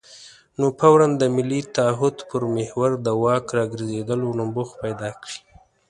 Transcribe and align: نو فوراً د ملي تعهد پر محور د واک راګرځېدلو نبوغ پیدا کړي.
نو 0.59 0.65
فوراً 0.79 1.07
د 1.17 1.23
ملي 1.35 1.61
تعهد 1.77 2.15
پر 2.29 2.41
محور 2.55 2.91
د 3.05 3.07
واک 3.23 3.45
راګرځېدلو 3.57 4.27
نبوغ 4.39 4.69
پیدا 4.83 5.09
کړي. 5.21 5.39